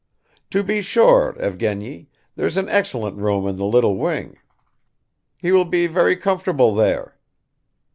"To 0.49 0.63
be 0.63 0.81
sure, 0.81 1.35
Evgeny, 1.39 2.07
there's 2.35 2.57
an 2.57 2.67
excellent 2.69 3.17
room 3.17 3.45
in 3.45 3.57
the 3.57 3.65
little 3.65 3.97
wing; 3.97 4.39
he 5.37 5.51
will 5.51 5.63
be 5.63 5.85
very 5.85 6.15
comfortable 6.15 6.73
there." 6.73 7.19